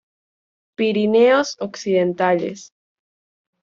[0.79, 2.73] Pirineos occidentales.